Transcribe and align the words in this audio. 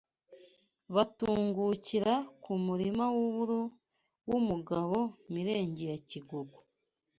batungukira 0.95 2.13
ku 2.43 2.51
murima 2.65 3.05
w’uburo 3.15 3.59
w’umugabo 4.29 4.97
Mirenge 5.33 5.83
ya 5.91 5.97
Kigogo 6.09 6.57